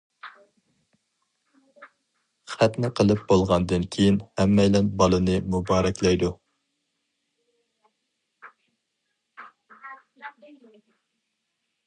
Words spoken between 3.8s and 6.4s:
كېيىن ھەممەيلەن بالىنى مۇبارەكلەيدۇ.